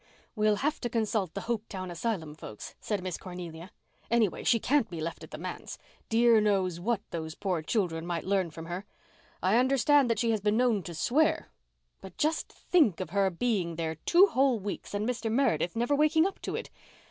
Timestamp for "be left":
4.89-5.23